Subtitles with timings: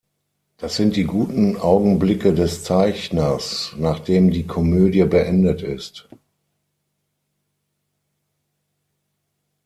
[0.57, 6.07] Das sind die guten Augenblicke des Zeichners, nachdem die Komödie beendet ist.